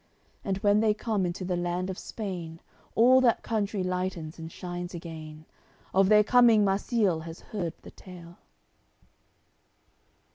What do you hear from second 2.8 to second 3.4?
All